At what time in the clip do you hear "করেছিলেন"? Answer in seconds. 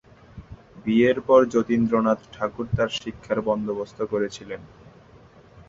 4.03-4.61